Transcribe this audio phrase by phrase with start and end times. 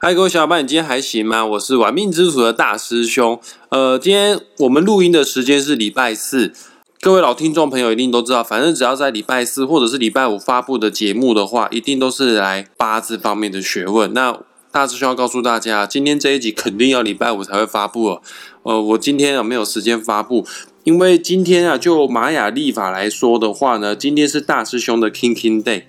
[0.00, 1.44] 嗨，各位小伙伴，你今天还行吗？
[1.44, 3.40] 我是玩命之徒的大师兄。
[3.70, 6.52] 呃，今天我们录音的时间是礼拜四。
[7.00, 14.14] 各位老听众朋友一定都知道，反正只要在礼拜四或者是礼拜五发布的节目的话，一定都是来八字方面的学问。
[14.14, 14.38] 那
[14.70, 18.22] 大师兄要告诉大家，今天这一集肯定要礼拜五才会发布哦。
[18.62, 20.46] 呃，我今天啊没有时间发布，
[20.84, 25.82] 因为今天啊就玛雅历法来说的话呢，今天是大师兄的 King King Day。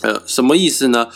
[0.00, 1.08] 呃，什么意思呢？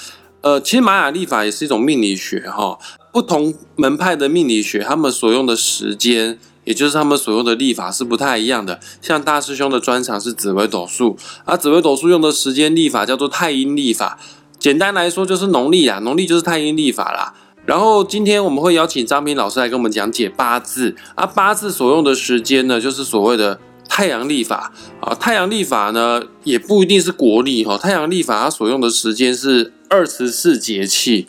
[0.42, 2.78] 呃，其实玛雅历法也是一种命理学哈，
[3.12, 8.80] 不同门派的命理学，他们所用的时间，也就是他们所用的历法是不太一样的。
[9.02, 14.18] 像大师兄的专长是紫微斗数，而紫微斗数用的时间历法叫做太阴历法，
[14.58, 17.34] 简单来说就是农历啊，农历就是太阴历法啦。
[17.66, 23.60] 然后今天我们会邀请张平老师来跟我们讲解八字，啊，八字所用的时间呢，就是所谓的。
[23.92, 27.76] 太阳历法啊，太阳历法呢也不一定是国历哈。
[27.76, 31.26] 太阳历法它所用的时间是二十四节气。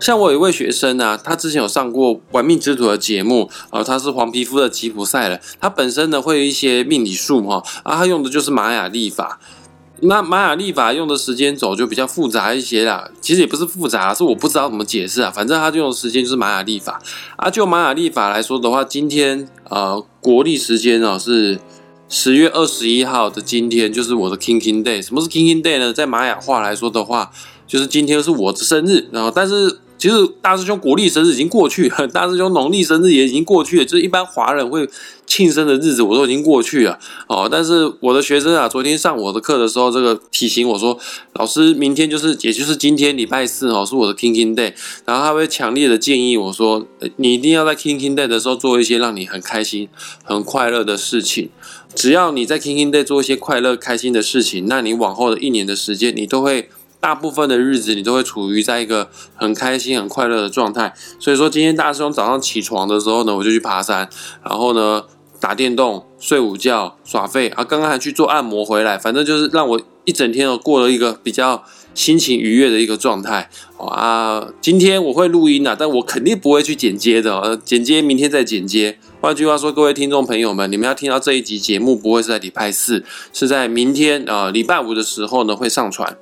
[0.00, 9.40] 像我有一位学生呢，他之前有上过《玩命之徒》的节目啊，他是黄皮肤的吉普赛人，他本身呢会有一些命理术哈，啊，他用的就是玛雅历法。
[10.00, 15.30] 那玛雅历法用的时间轴就比较复杂一些啦，其实也不是复杂，是我不知道怎么解释啊。
[15.30, 17.02] 反正他用的时间就是玛雅历法。
[17.36, 21.58] 啊，就玛雅历法来说的话，今天呃国历时间哦是
[22.08, 25.04] 十月二十一号的今天，就是我的 King King Day。
[25.04, 25.92] 什么是 King King Day 呢？
[25.92, 27.32] 在玛雅话来说的话，
[27.68, 29.06] 就是今天是我的生日。
[29.12, 29.78] 然后，但是。
[29.98, 34.88] 其实大师兄国历生日已经过去，大师兄农历生日也已经过去了，就是一般华人会
[35.26, 37.48] 庆生的日子我都已经过去了哦。
[37.50, 40.96] 但是我的学生啊，昨天上我的课的时候，这个提醒我说，
[41.32, 44.72] 老师明天就是也就是今天礼拜四哦，是我的 King King Day，
[45.04, 49.88] 然后他会强烈的建议我说，你一定要在 King King Day 的时候做一些让你很开心、
[50.22, 51.50] 很快乐的事情。
[51.96, 56.68] 只要你在 King King Day 做一些快乐、开心的事情，那你往后的一年的时间，你都会。
[57.00, 60.92] 大部分的日子你都会处于在一个很开心、很快乐的状态。
[61.18, 64.08] 所以说，今天大师兄早上起床的时候呢，我就去爬山，
[64.44, 65.04] 然后呢
[65.40, 71.62] 打电动、睡午觉、耍废啊，刚刚还去做按摩回来，反正就是让我一整天哦过了一个比较
[71.94, 73.48] 心情愉悦的一个状态
[73.78, 74.48] 啊。
[74.60, 78.98] 今天我会录音啊，但我肯定不会去剪接的，呃，剪接明天再剪接。
[79.20, 86.16] 换句话说，各位听众朋友们，你们要听到这一集节目不会是在礼拜四，是在明天啊礼拜五的时候呢会上传。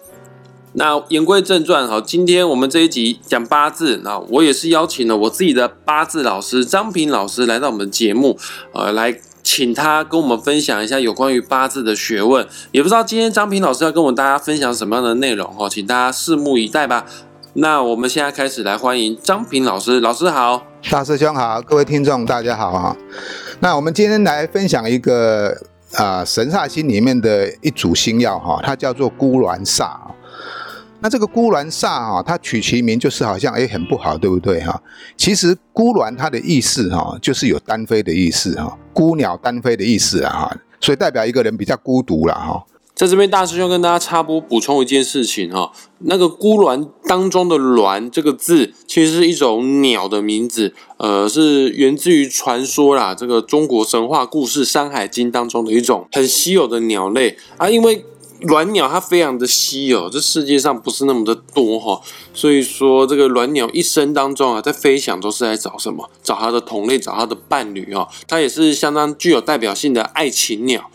[0.79, 8.39] 那言归正传，好，今天我们这一集讲八字，那我也是邀请了我自己的八字老师张平老师来到我们节目，
[8.75, 12.47] 呃，来请他跟我们分享一下有关于八字的学问。
[12.73, 17.07] 也不知道今天张平老师要跟我们大家分享什么样的内容哦，请大家拭目以待吧。
[17.55, 22.95] 那我们现在开始来欢迎张平老师，老师好，大师兄好，各位听众大家好啊。
[23.61, 25.57] 那我们今天来分享一个
[25.95, 29.97] 啊神煞星里面的一组星耀哈，它叫做孤鸾煞。
[31.01, 34.83] 那这个孤鸾煞哈，它取其名就是好像哎很不好，对不对哈？
[35.17, 42.65] 其实孤鸾它的意思哈，就是有单飞的意思哈，孤鸟单飞的意思啊哈，所以代表一个人比较孤独了哈。
[42.95, 58.05] 在这边大师兄跟大家插播补充一件事情哈，那个孤鸾当中的鸾这个字，其实是一种鸟的名字，呃，是源自于传说啦，这个中国神话故事《山海经》当中的一种很稀有的鸟类啊，因为。
[58.43, 62.01] 鸾鸟它非常的稀有，这世界上不是那么的多哈，
[62.35, 66.09] 所以说这个鸾鸟一生当中啊，在飞翔都是在找什么？
[66.23, 68.09] 找它的同类，找它的伴侣哦。
[68.29, 70.91] 它也是相当具有代表性的爱情鸟，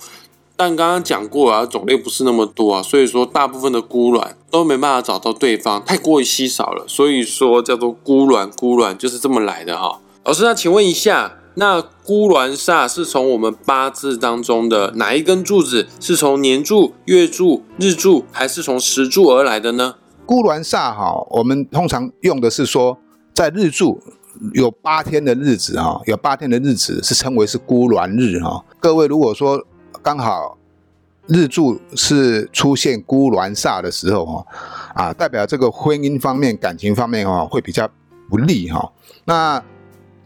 [0.56, 10.00] 但刚刚讲过啊，种类不是那么多啊，所以说大部分的孤卵都没办法找到对方，太过于稀少了，所以说叫做孤鸾，孤鸾就是这么来的哈。
[10.24, 11.38] 老师，那请问一下。
[11.56, 15.88] 那孤鸾煞是从我们八字当中的哪一根柱子？
[16.00, 19.96] 是从年柱、月柱、日柱，还是从时柱而来的呢？
[20.26, 22.98] 孤鸾煞哈，我们通常用的是说，
[23.34, 24.02] 在日柱
[24.54, 28.64] 有八天的日子哈，有八天的日子是称为是孤鸾日哈。
[28.80, 29.62] 各位如果说
[30.02, 30.58] 刚好
[31.28, 34.46] 日柱是出现孤鸾煞的时候哈，
[34.96, 37.90] 啊，代表这个婚姻方面、感情方面哈会比较
[38.30, 38.90] 不利哈。
[39.26, 39.62] 那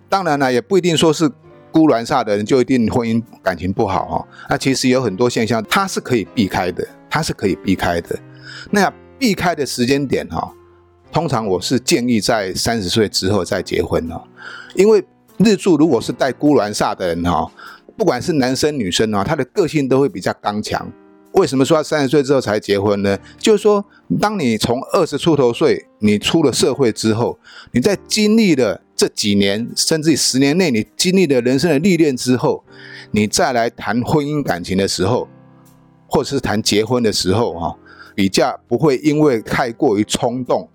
[0.10, 1.30] 当然了，也不一定说是
[1.72, 4.28] 孤鸾煞的人就一定婚姻感情不好哈。
[4.50, 8.18] 那其实有很多现象，它是可以避开的，它是可以避开的。
[8.72, 10.52] 那避开的时间点哈，
[11.12, 14.22] 通常我是建议在三十岁之后再结婚哦。
[14.76, 15.04] 因为
[15.38, 17.52] 日柱如果是带孤鸾煞的人哈，
[17.98, 20.90] 不管是男生女生啊，他的个性都会比较刚强。
[21.34, 23.18] 为什么说要三十岁之后才结婚呢？
[23.38, 23.84] 就是说，
[24.22, 27.38] 当你从二十出头岁，你出了社会之后，
[27.72, 32.64] 你在经历了这几年，甚至十年内，你经历了人生的历练之后，
[33.12, 35.28] 你再来谈婚姻感情的时候，
[36.08, 37.78] 或者是谈结婚的时候，哈，
[38.16, 40.70] 比较不会因为太过于冲动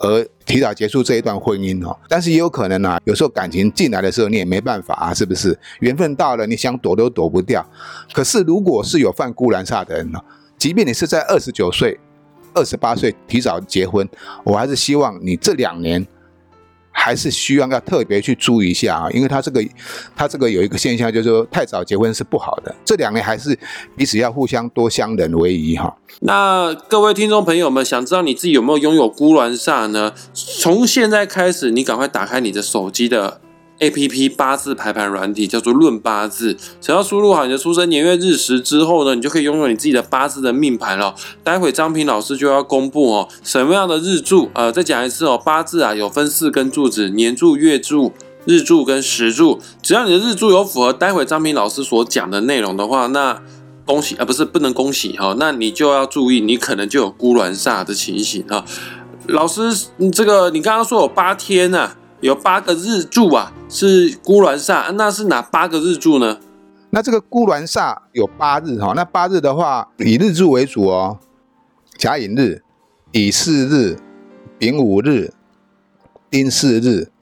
[0.00, 1.96] 而提早结束这一段婚姻哦。
[2.08, 5.56] 但是也有可能啊，有时候感情进来的时候你也没办法啊，是不是？
[5.78, 7.64] 缘分到了，你想躲都躲不掉。
[8.12, 10.18] 可是如果是有犯孤兰煞的人呢，
[10.58, 12.00] 即便你是在二十九岁、
[12.52, 14.08] 二十八岁提早结婚，
[14.42, 16.04] 我还是希望你这两年。
[16.90, 19.64] 还是需要要特别去注意一下啊，因为他这个
[20.14, 22.74] 他这个有一个现象，就是说太早结婚是不好的。
[22.84, 23.58] 这两年还是
[23.96, 25.96] 彼此要互相多相忍为宜哈。
[26.20, 30.12] 那各位听众朋友们，想知道你自己有没有拥有孤鸾煞呢？
[30.34, 33.40] 从现在开始，你赶快打开你的手机的。
[33.80, 41.14] A P P 八字排盘软体叫做论八字，只要输入好你的出生年月日时之后呢，你就可以拥有你自己的八字的命盘了。
[41.42, 44.50] 待会张平老师就要公布哦，什么样的日柱？
[44.54, 48.12] 呃，再讲一次哦，八字啊有分四根柱子，年柱、月柱、
[48.44, 49.58] 日柱跟时柱。
[49.82, 53.40] 只要你的日柱有符合待会张平老师所讲的内容的话，那
[53.86, 58.62] 恭喜啊，不是不能恭喜哈，那你就要注意，你可能就有孤鸾煞的情形哈。
[59.28, 59.74] 老师，
[60.12, 61.92] 这个你刚刚说有八天呢？
[62.20, 66.38] 有八个日柱啊，是孤鸾煞，那是哪八个日柱呢？
[66.90, 71.20] 那这个孤鸾煞有八日哈，那八日的话以日柱为主哦，
[71.96, 72.64] 甲寅日、
[73.12, 73.96] 乙巳日、
[74.58, 75.32] 丙午日、
[76.28, 77.12] 丁巳日、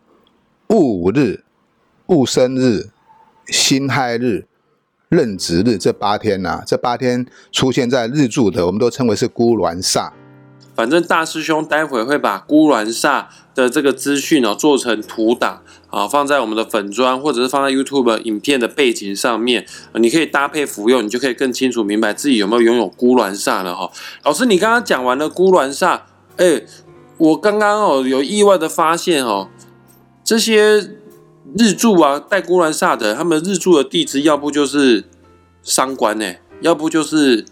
[0.68, 1.44] 戊午日、
[2.06, 2.88] 戊申日、
[3.48, 4.46] 辛亥日、
[5.10, 10.12] 壬子日这八天呐，这八天出现在日柱的，我们都称为是孤鸾煞。
[10.74, 13.26] 反正大师兄待会会把孤鸾煞
[13.62, 23.90] 的这个资讯哦做成图档啊，放在我们的粉砖或者是放在 YouTube 影片的背景上面，你可以搭配服用，你就可以更清楚明白自己有没有拥有孤鸾煞了哈。
[24.22, 26.02] 老师，你刚刚讲完了孤鸾煞，
[26.36, 26.62] 哎，
[27.16, 29.48] 我刚刚哦有意外的发现哦，
[30.22, 30.94] 这些
[31.58, 35.04] 日柱啊带孤鸾煞的，他们日柱的地支要不就是
[35.62, 37.44] 伤官呢，要不就是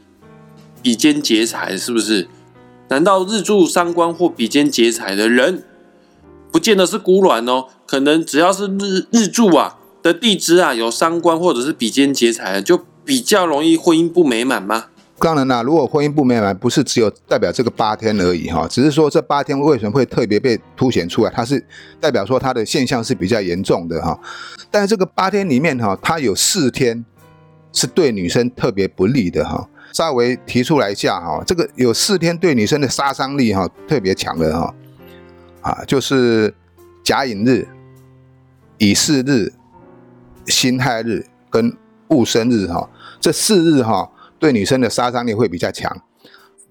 [0.83, 2.29] 比肩劫财，是不是？
[2.89, 5.65] 难道日柱伤官或比肩劫财的人，
[6.51, 7.67] 不见得是孤鸾哦？
[7.87, 14.87] 可能只要是日日柱啊的地支啊有伤官或者是比肩劫财，就比较容易婚姻不美满吗？
[15.19, 21.31] 当然啦，如果婚姻不美满，不是只有代表这个八天而已哈，只是说这八天为什么会特别被凸显出来？
[21.31, 21.65] 它是
[21.99, 24.19] 代表说它的现象是比较严重的哈。
[24.71, 27.05] 但是这个八天里面哈，它有四天
[27.73, 29.69] 是对女生特别不利的哈。
[29.95, 34.75] 稍微提出来一下哈，这个有四天对女生的杀伤力哈特别强的哈，
[35.67, 36.55] 啊，就是
[37.03, 37.67] 甲寅日、
[38.79, 39.53] 乙巳日、
[40.47, 41.77] 辛亥日跟
[42.07, 44.09] 戊申日哈，这四日哈
[44.39, 46.01] 对女生的杀伤力会比较强，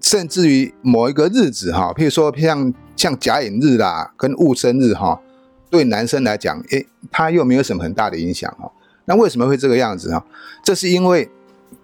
[0.00, 5.20] 甚至于某一个日子哈，譬如说像像甲寅日啦跟戊申日哈，
[5.68, 8.72] 对男生来讲，诶，他又没有什么很大的影响哈。
[9.04, 10.24] 那为什么会这个样子哈？
[10.64, 11.30] 这是因为。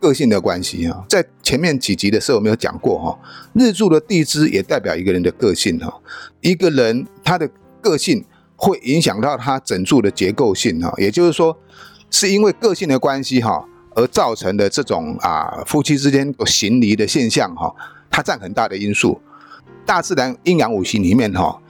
[0.01, 3.19] 个性的关系啊，在前面几集的时候我们有讲过哈，
[3.55, 6.01] 日柱的地支也代表一个人的个性哈，
[6.41, 7.49] 一个人他的
[7.81, 8.25] 个性
[8.57, 11.57] 会影响到他整柱的结构性哈，也就是说，
[12.11, 13.65] 是因为个性的关系哈，
[13.95, 17.75] 而造成的这种啊夫妻之间有行离的现象哈，
[18.11, 19.21] 它占很大的因素。
[19.85, 21.61] 大自然阴阳五行里面哈。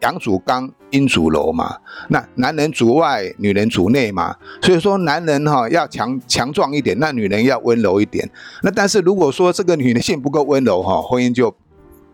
[0.00, 1.76] 阳主刚，阴主柔嘛。
[2.08, 4.36] 那男人主外，女人主内嘛。
[4.62, 8.28] 所以说，男人哈要强强壮一点，那女人要温柔一点。
[8.62, 11.54] 那但是如果说这个女的性不够温柔哈，婚姻就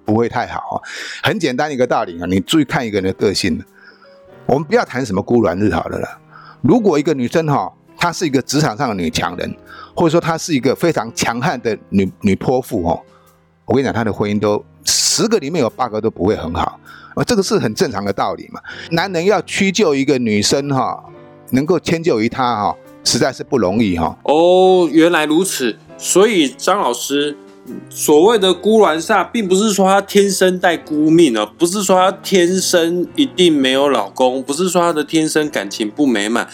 [0.04, 0.82] 不会太好。
[1.22, 3.62] 很简单一个道理啊，你注意看一个人的个性。
[4.46, 6.18] 我们不要谈什么孤鸾日好了啦。
[6.62, 9.56] 如果一个女生哈，她是一个职场上的女强人，
[9.94, 13.02] 或者说她是一个非常强悍的女女泼妇哦，
[13.66, 16.78] 我跟你讲，他的婚姻都十个里面有八个都不会很好。
[17.14, 18.60] 啊，这个是很正常的道理嘛。
[18.90, 21.02] 男人要屈就一个女生哈，
[21.50, 24.16] 能够迁就于她哈，实在是不容易哈。
[24.22, 25.76] 哦，原来如此。
[25.98, 27.34] 所以张老师
[27.88, 36.46] 所谓的孤鸾煞，并不是说他天生带孤命啊，不是说他天生一定没有老公，不是说他的天生感情不美满。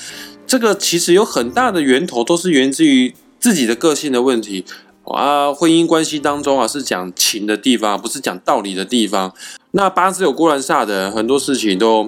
[0.47, 4.65] 这个其实有很大的源头，都是源自于自己的个性的问题
[5.05, 5.53] 啊。
[5.53, 9.35] 婚姻关系当中啊，是讲情的地方，不是讲道理的地方。
[9.73, 12.05] 那八字有孤鸾煞的，很多事情都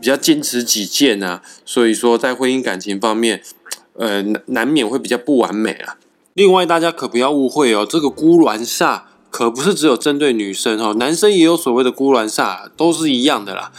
[0.00, 3.42] 比较坚持己见啊，所以说在婚姻感情方面，
[3.94, 5.96] 呃，难免会比较不完美啊。
[6.34, 13.72] 另外，大家可不要误会哦，这个孤鸾煞可不是只有针对女生哦，男生也有所谓的孤鸾煞，都是一样的啦。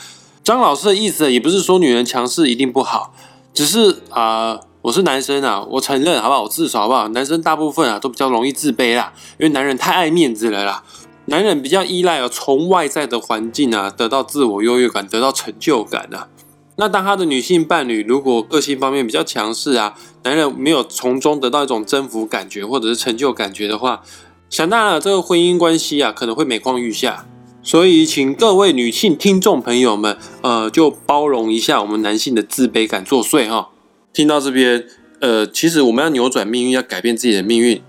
[0.43, 3.13] 张老师的意思也不是说女人强势一定不好，
[3.53, 6.43] 只是啊，我是男生啊，我承认好不好？
[6.43, 7.09] 我自首好不好？
[7.09, 10.81] 男生大部分啊都比较容易自卑啦，因为男人太爱面子了啦。
[11.25, 16.29] 男人比较依赖哦，从外在的环境啊，得到自我优越感，得到成就感啊。
[16.77, 24.01] 那当他的女性伴侣如果个性方面比较强势啊，男人没有从中得到一种征服感觉或者是成就感觉的话，
[24.49, 27.25] 想当然，这个婚姻关系啊可能会每况愈下。
[27.61, 33.67] 所以，请各位女性听众朋友们，呃，就包容一下我们男性的自卑感作祟哈。
[34.13, 34.85] 听到这边，
[35.19, 37.81] 呃，其实我们要扭转命运，要改变自己的命运，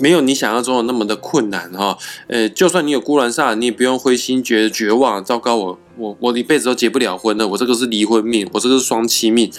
[0.00, 1.96] 没有你想象中的那么的困难哈。
[2.28, 9.50] 呃，就算你有孤鸾煞，你也不用灰心，觉绝望，糟糕，我我我一辈子都结不了婚了，我这个是离婚命，我这个是双妻命，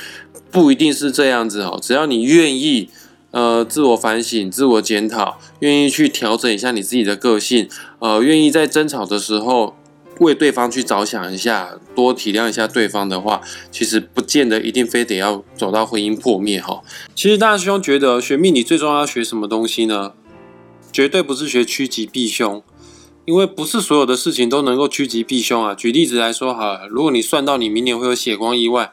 [0.51, 1.79] 不一定是这样子哦。
[1.81, 2.89] 只要你愿意。
[3.31, 7.67] 呃，自我反省、自我检讨，愿意去调整一下你自己的个性，
[7.99, 9.75] 呃，愿意在争吵的时候
[10.19, 16.81] 为对方去着想一下，多体谅一下对方的话，其实不见得一定非得要走到婚姻破灭哈。
[17.15, 20.13] 其实大师兄觉得学命理最重要学什么东西呢？
[20.91, 22.63] 绝对不是学趋吉避凶，
[23.25, 25.75] 因为不是所有的事情都能够趋吉避凶啊。
[25.75, 28.91] 举例子来说哈，如果你算到你明年会有血光意外。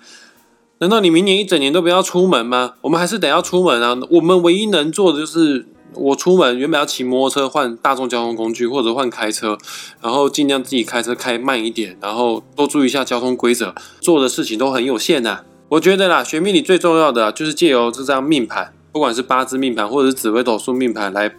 [0.78, 2.75] 难道你明年一整年都不要出门吗？
[2.83, 3.97] 我们还是得要出门啊！
[4.11, 9.59] 我们唯一能做的就是，我出门原本要骑摩托车换大众交通工具，或者换开车，
[10.00, 13.75] 然后尽量自己开车开慢一点，然后多注意一下交通规则。
[14.00, 15.43] 做的事情都很有限呐。
[15.69, 21.33] 我觉得啦，学命理最重要的就是借由这张命盘，不管是八字命盘或者是紫微斗数命盘，来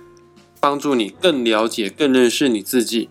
[0.59, 3.09] 帮助你更了解、更认识你自己。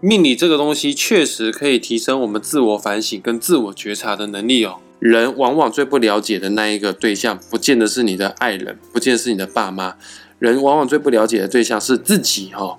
[0.00, 4.78] 命理这个东西确实可以提升我们自我反省跟自我觉察的能力哦。
[4.98, 9.96] 人往往最不了解的那一个对象，不见得是你的爱人，不见得是你的爸妈。
[10.40, 12.78] 人往往最不了解的对象是自己哈。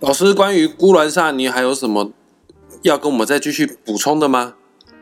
[0.00, 2.10] 老师，关于孤鸾煞，你还有什么
[2.82, 4.54] 要跟我们再继续补充的吗？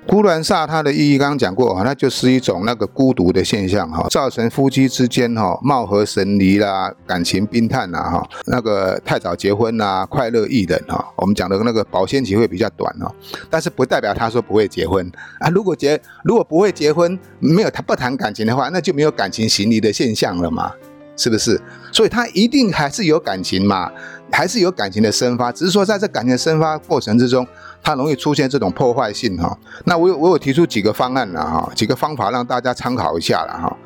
[0.04, 13.14] 孤鸾煞它的意义刚刚讲过啊，那就是一种那个孤独的现象哈，造成夫妻之间哈貌合神离啦，感情冰淡呐哈，那个太早结婚呐，快乐易冷哈，我们讲的那个保鲜期会比较短哈，
[13.48, 15.08] 但是不代表他说不会结婚。
[15.38, 20.72] 啊，如果结如果不会结婚，没有他不谈感情的话，那就没有感情行离的现象了嘛，
[21.16, 21.61] 是不是？
[21.92, 23.90] 所以他一定还是有感情嘛，
[24.31, 27.47] 还是有感情的生发，只是说在这感情的生发过程之中。
[27.85, 33.76] 它容易出现这种破坏性哈，那我有我有提出几个方案了哈，几个方法让大家参考一下了哈。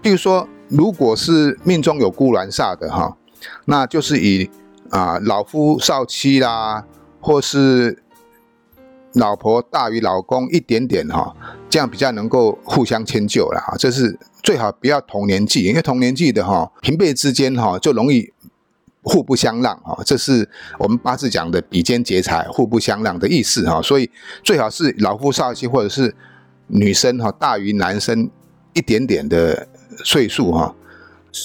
[0.00, 3.14] 比如说，如果是命中有孤鸾煞的哈，
[3.66, 4.50] 那就是以
[4.88, 6.82] 啊老夫少妻啦，
[7.20, 8.01] 或是
[9.14, 11.34] 老婆大于老公一点点哈，
[11.68, 13.76] 这样比较能够互相迁就了哈。
[13.78, 18.32] 这是最好不要同年纪，因为同年纪的哈平辈之间哈就容易。
[19.04, 23.82] 互不相让啊，这是我们八字讲的比肩劫财、互不相让的意思哈。
[23.82, 24.08] 所以
[24.44, 26.14] 最好是老夫少妻，或者是
[26.68, 28.30] 女生哈大于男生
[28.74, 29.66] 一点点的
[30.04, 30.76] 岁数哈。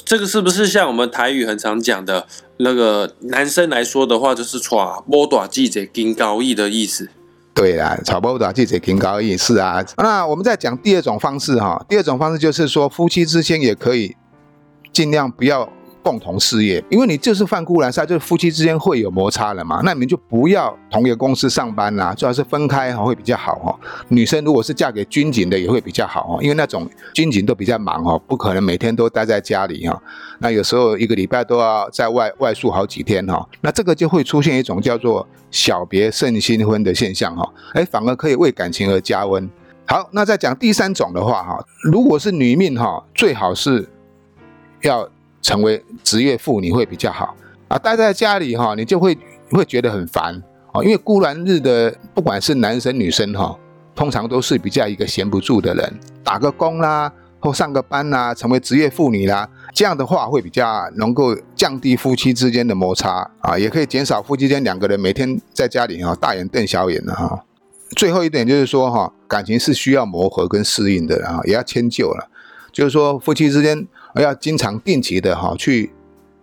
[0.05, 4.69] 这个是不是像我们台语很常讲的那个男生来说的话，就是“娶
[5.09, 7.09] 波短记者金高义”的意思？
[7.57, 9.83] 对啦，“娶波短记者挺高义”是啊。
[9.97, 14.15] 那我们再讲第二种方式哈，第二种方式就是说夫妻之间也可以
[14.93, 15.67] 尽量不要。
[16.07, 23.77] 共同事业，因为你就是犯孤鸾煞，就是夫妻之间会有摩擦了嘛，那你们就不要同一个公司上班啦，最好是分开哈，会比较好哈。
[24.07, 30.01] 女生如果是嫁给军警的，也会比较好哈，因为那种军警都比较忙哈，不可能每天都待在家里哈，
[30.39, 39.49] 那有时候一个礼拜都要在外外宿好几天哈，那这个就会出现一种叫做小别胜新婚的现象哈，哎，反而可以为感情而加温。
[39.85, 43.85] 好，那再讲第三种的话哈，如果是女命哈，最好是
[44.83, 45.05] 要。
[45.41, 47.35] 成为职业妇女会比较好
[47.67, 49.17] 啊，待在家里哈，你就会
[49.51, 50.41] 会觉得很烦
[50.71, 50.81] 啊。
[50.83, 53.57] 因为孤鸾日的，不管是男生女生哈，
[53.95, 67.43] 通常都是比较一个闲不住的人，打个工啦，或上个班啦，成为职业妇女啦，这样的话会比较能够降低夫妻之间的摩擦啊，也可以减少夫妻间两个人每天在家里哈大眼瞪小眼的哈。
[67.95, 72.29] 最后一点就是说哈，感情是需要磨合跟适应的啊，也要迁就了，
[72.71, 73.87] 就是说夫妻之间。
[74.19, 75.91] 要经常定期的哈去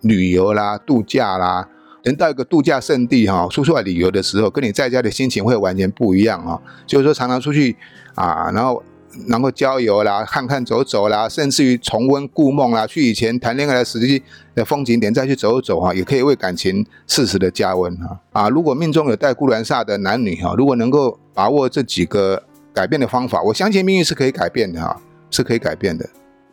[0.02, 1.68] 旅游啦、度假啦，
[2.02, 6.60] 人到一个度假胜地哈，出出来旅游的时候，跟你在家的心情会完全不一样哈。
[6.86, 7.76] 就是说，常常出去
[8.14, 8.82] 啊，然后
[9.28, 14.22] 能够郊游啦、看看走走啦，甚至于重温故梦啦，去以前谈恋爱的时期
[14.54, 18.20] 的风景点再去走走哈，也可以为感情适时的加温哈。
[18.32, 22.42] 啊，如果命中有带孤鸾煞的男女哈，如果能够把握这几个
[22.74, 25.00] 改变的方法，我相信命运是可以改变的哈，
[25.30, 26.06] 是可以改变的。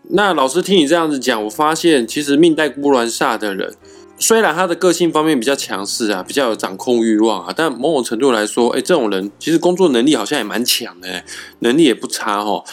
[0.09, 3.73] 那老师听你这样子讲，我发现其实命带孤鸾煞的人，
[4.17, 11.23] 虽然他的个性方面比较强势啊，比较有掌控欲望啊，但某种程度来说，哎，这种人其实工作能力好像也蛮强的，
[11.59, 12.63] 能力也不差哦。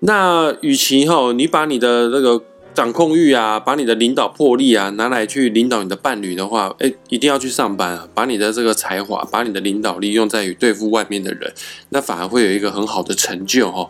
[0.00, 2.42] 那与其哈，你把你的那个。
[2.72, 8.08] 掌控欲啊，把你的领导魄力啊拿来去领导你的伴侣的话，哎，一定要去上班啊！
[8.14, 11.52] 把你的这个才华，把你的领导力用在于对付外面的人，
[11.90, 13.88] 那反而会有一个很好的成就哈。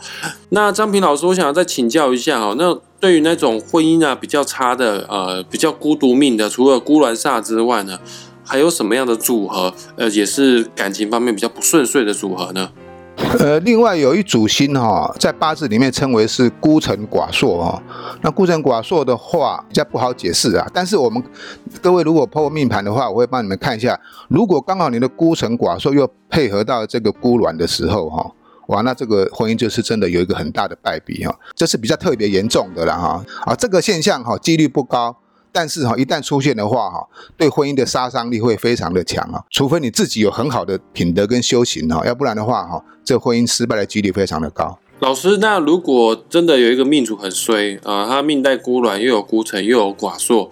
[0.49, 7.99] 那张平老师，我想要再请教一下哈，那对于那种婚姻啊比较差的，呃，比较孤独命的，除了孤鸾煞之外呢，
[8.45, 12.71] 还有什么样的组合，呃，也是感情方面比较不顺遂的组合呢？
[13.39, 17.83] 呃，另外有一组星哈，在八字里面称为是孤城寡硕哈。
[18.23, 20.67] 那孤城寡硕的话比较不好解释啊。
[20.75, 21.23] 但是我们
[21.81, 23.99] 各位如果破命盘的话，我会帮你们看一下。
[24.29, 28.31] 如果刚好你的孤城寡硕又配合到这个孤鸾的时候哈，
[28.67, 31.35] 哇，那这个婚姻就是真的有一个很大的败笔哈。
[31.55, 33.25] 这是比较特别严重的了哈。
[33.45, 35.17] 啊，这个现象哈几率不高。
[35.52, 39.42] 但是哈，一旦出现的话哈，对婚姻的杀伤力会非常的强啊。
[39.50, 44.78] 除非你自己有很好的品德跟修行哈，要不然的话哈，这婚姻失败的几率非常的高。
[45.00, 50.50] 老师，那如果真的有一个命主很衰啊，他命带孤鸾，又有孤城，又有寡硕，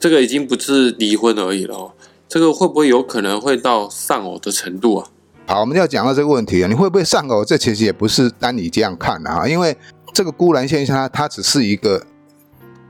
[0.00, 1.92] 这个已经不是离婚而已了哦。
[2.26, 5.06] 这个会不会有可能会到丧偶的程度啊？
[5.46, 7.44] 好，我们要讲到这个问题啊，你会不会丧偶？
[7.44, 9.76] 这其实也不是单你这样看啊，因为
[10.12, 12.02] 这个孤鸾现象它它只是一个。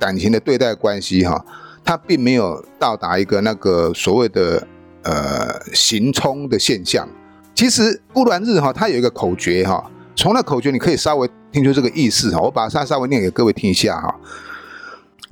[0.05, 1.43] 感情的对待关系哈，
[1.83, 4.63] 它并没有到达一个那个所谓的
[5.03, 7.09] 呃行冲的现象。
[7.55, 12.39] 其实孤鸾日哈，它有一个口诀哈，从那口诀你可以稍微听出这个意思哈。
[12.43, 14.15] 我把它稍微念给各位听一下哈。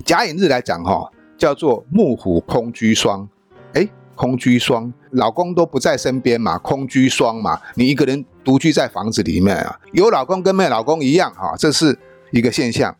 [0.03, 3.29] 甲寅日来讲哈，叫做木虎空居双，
[3.73, 11.95] 哎，空居双，老公都不在身边嘛，空居双嘛，你一个人独居在房子里面啊，有老公跟没老公一样哈，这是
[12.31, 12.95] 一个现象。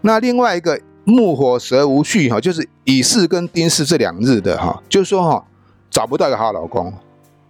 [0.00, 5.44] 那另外一个木火蛇无序哈，就是乙巳跟丁巳这两日的哈，就是说哈
[5.90, 6.92] 找不到一个好老公，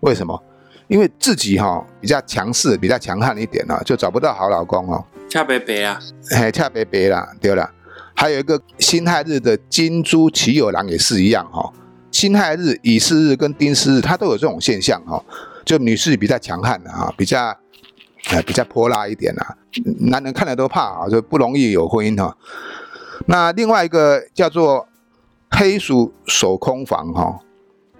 [0.00, 0.42] 为什么？
[0.88, 5.04] 因为自己哈比较强势，比较强悍一点啊，就找不到好老公哦。
[5.28, 5.98] 恰白白啊，
[6.30, 7.70] 嘿，恰白白啦，对了。
[8.14, 11.72] 还有一个辛亥日的金猪骑友郎也是一样哈，
[12.10, 15.22] 辛亥日、乙巳日跟丁巳日，它都有这种现象哈，
[15.64, 17.56] 就女士比较强悍的哈，比较。
[18.30, 19.44] 哎，比较泼辣一点呐，
[20.00, 22.34] 男人看了都怕啊，就不容易有婚姻哈。
[23.26, 24.86] 那另外一个叫做
[25.50, 27.40] 黑鼠守空房哈，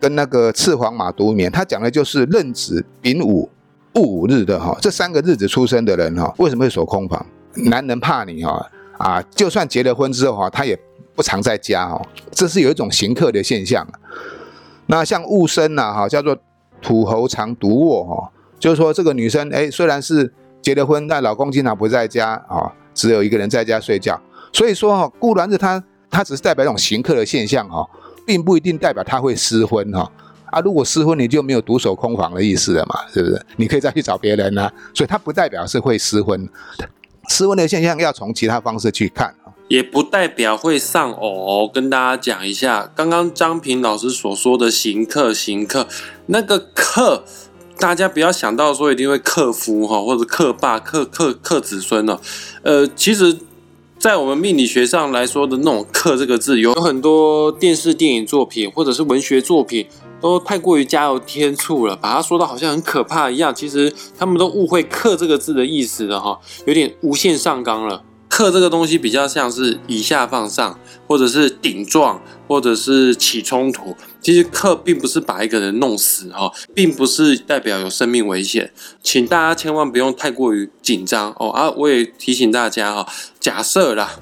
[0.01, 3.49] 跟那个赤黄马独眠，他讲的就是壬子、丙午、
[3.95, 7.25] 戊午日的哈，这三个日子出生的人哈，为什么会守空房？
[7.55, 10.79] 男人怕你哈啊，就算结了婚之后哈，他也
[11.15, 13.87] 不常在家哈，这是有一种行客的现象。
[14.87, 16.37] 那像戊申呐哈，叫做
[16.83, 18.31] 土猴常独卧哈。
[18.59, 24.19] 就是说，这个女生哎，虽然是结了婚，但老公经常不在家啊，只有一个人在家睡觉。
[24.55, 27.87] 所以说哈，固然是她，她只是代表一种行客的现象哈，
[28.25, 30.11] 并不一定代表她会失婚哈。
[30.47, 33.47] 啊，如果失婚，你就没有独守空房的意思了嘛，是不是？
[33.57, 34.73] 你可以再去找别人啊。
[34.95, 36.49] 所以它不代表是会失婚，
[37.29, 39.35] 失婚的现象要从其他方式去看
[39.67, 41.69] 也不代表会丧偶。
[41.69, 45.89] 跟大家讲一下，刚刚张平老师所说的行客，行客
[46.27, 47.25] 那个客。
[47.77, 52.21] 大家不要想到说一定会克夫哈，或者克爸、克克克子孙哦。
[52.63, 53.37] 呃，其实，
[54.05, 59.87] 在我们命理学上来说的那种“克”这个字，有很多电视、电影作品或者是文学作品，
[60.21, 63.55] 都太过于加油添醋了，把它说的好像很可怕一样。
[63.55, 68.05] 其实他们都误会“克”这个字的意思了哈，有点无限上纲了。
[68.29, 73.95] 克这个东西比较像是以下放上，或者是顶撞，或者是起冲突。
[74.21, 81.71] 其实克并不是把一个人弄死哈，并不是代表有生命危险，请大家千万不用太过于紧张哦啊！
[81.71, 83.07] 我也提醒大家哈，
[83.45, 84.19] 假设啦，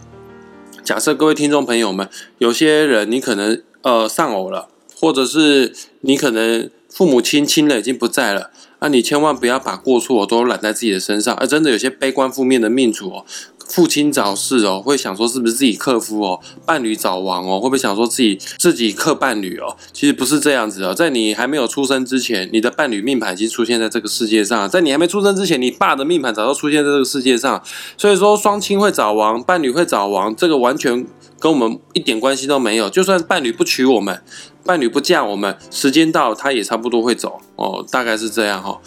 [0.82, 2.08] 假设各位听众朋友们，
[2.38, 8.50] 有些人你可能呃丧偶了，或者是你可能父母亲亲了已经不在了。
[8.80, 13.24] 那你千万不要把过错都揽在自己的身上，而真的有些悲观负面的命主哦，
[13.72, 19.74] 父亲早逝哦，会想说是不是自己克夫哦，伴侣早亡哦，会不会想说自己自己克伴侣哦？
[19.94, 27.62] 其实不是这样子哦，在你还没有出生之前，你的伴侣命盘已经出现在这个世界上，在你还没出生之前，你爸的命盘早就出现在这个世界上，
[27.96, 31.06] 所以说双亲会早亡，伴侣会早亡，这个完全
[31.40, 34.22] 跟我们一点关系都没有，就算伴侣不娶我们。
[34.64, 38.78] 伴侣不嫁我们，时间到他也差不多会走哦，大概是这样哈。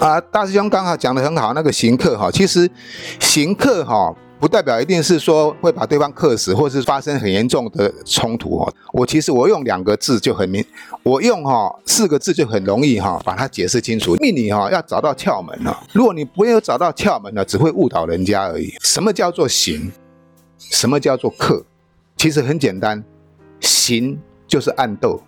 [0.00, 2.70] 啊，大师兄刚好讲的很好，那个行客哈，其实
[3.18, 8.72] 行客哈不代表一定是说会把对方克死，或是发生很严重的冲突哈。
[8.92, 10.64] 我其实我用两个字就很明，
[11.02, 14.14] 我用哈四个字就很容易哈把它解释清楚。
[14.16, 18.72] 命理哈要找到窍门啊，如果你没有找到窍门呢，只会误导人家而已。
[18.80, 19.90] 什么叫做行？
[20.58, 21.64] 什么叫做克？
[22.16, 23.02] 其实很简单，
[23.60, 24.18] 行。
[24.48, 25.20] 就是暗斗，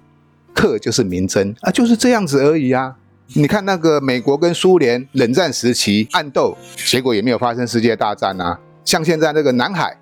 [0.55, 2.97] 克就是明争啊，就是这样子而已啊。
[3.35, 8.59] 你看那个美国跟苏联冷战时期暗斗，结果也没有发生世界大战啊。
[8.85, 9.97] 像现在那个南海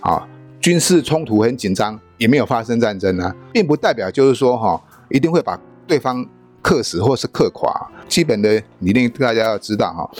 [0.00, 0.26] 啊，
[0.58, 6.26] 军事冲突很紧张，也没有发生战争啊，并不代表就是说哈，一定会把对方
[6.62, 7.70] 克死或是克垮。
[8.08, 10.10] 基本的理念大家要知道哈。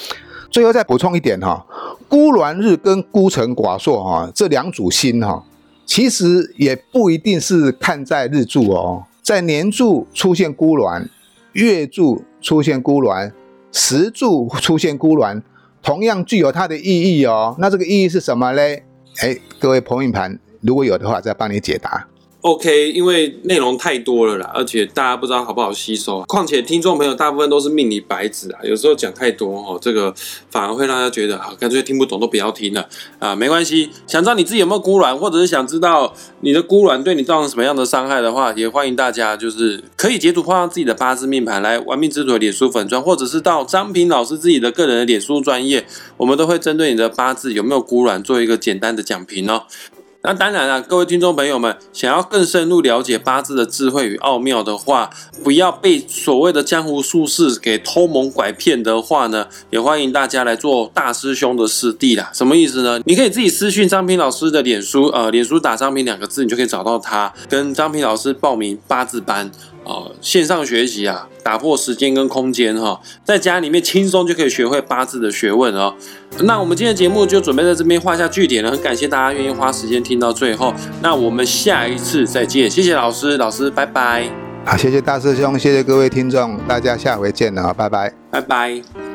[0.50, 1.64] 最后再补充一点哈，
[2.06, 5.42] 孤鸾日跟孤城寡硕哈这两组星哈。
[5.86, 11.08] 其实也不一定是看在日柱哦，在年柱出现孤鸾，
[11.52, 13.32] 月柱出现孤鸾，
[13.70, 15.40] 石柱出现孤鸾，
[15.80, 17.56] 同样具有它的意义哦。
[17.58, 18.82] 那这个意义是什么嘞？
[19.22, 22.06] 哎，各位朋友盘如果有的话，再帮你解答。
[22.42, 26.24] OK，因为内容太多了啦，而且大家不知道好不好吸收。
[26.26, 30.12] 况且听众朋友大部分都是命理白纸啊，有时候讲太多哦，这个
[30.50, 32.88] 反而会让大家觉得啊，干脆听不懂都不要听了
[33.20, 33.36] 啊。
[33.36, 49.62] 没关系，想知道你自己有没有孤卵，或者是想知道你的孤卵对你造成什么样的伤害的话，也欢迎大家就是可以截图放上自己的八字命盘来玩命之徒的脸书粉砖，或者是到张平老师自己的个人的脸书专业，我们都会针对你的八字有没有孤卵做一个简单的讲评哦。
[50.24, 55.10] 那当然了，各位听众朋友们，想要更深入了解八字的智慧与奥妙的话，
[55.42, 62.30] 不要被所谓的江湖术士给偷蒙拐骗的话呢，也欢迎大家来做大师兄的师弟啦。
[62.32, 63.00] 什么意思呢？
[63.04, 69.50] 你可以自己私讯张平老师的脸书，呃，脸书打张平两个字，你就可以找到他，跟张平老师报名八字班。
[69.84, 75.94] 哦，线上学习啊，打破时间跟空间哈，在家里面轻松就可以学会八字的学问哦。
[76.40, 80.72] 那我们今天的节目就准备在这边画下句点了，很感谢大家愿意花时间听到最后。
[81.02, 84.28] 那我们下一次再见，谢谢老师，老师拜拜。
[84.64, 89.11] 好，谢谢大师兄，谢谢各位听众，大家下回见了，拜拜，拜拜。